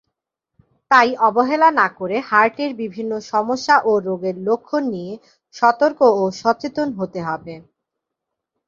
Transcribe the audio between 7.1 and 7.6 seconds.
হবে।